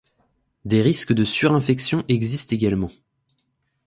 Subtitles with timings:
[0.65, 2.89] Des risques de surinfection existent également.